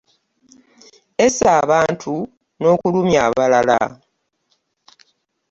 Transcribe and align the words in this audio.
Esse 1.25 1.45
abantu 1.61 2.13
n'okulumya 2.59 3.19
abalala. 3.27 3.79